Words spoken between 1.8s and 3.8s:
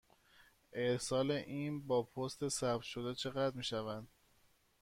با پست ثبت شده چقدر می